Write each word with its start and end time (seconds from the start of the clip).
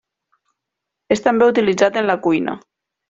És 1.15 1.23
també 1.27 1.49
utilitzat 1.53 2.01
en 2.03 2.09
la 2.13 2.17
cuina. 2.25 2.57